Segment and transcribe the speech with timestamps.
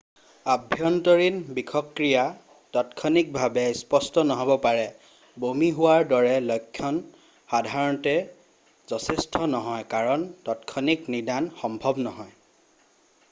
[0.51, 4.87] আভ্য়ন্তৰীণ বিষক্ৰিয়া তাৎক্ষণিকভাৱে স্পষ্ট নহ'ব পাৰে
[5.43, 6.97] বমি হোৱাৰ দৰে লক্ষণ
[7.51, 8.15] সধাৰণতে
[8.93, 12.35] যথেষ্ট হয় কাৰণ তাৎক্ষণিক নিদান সম্ভৱ নহয়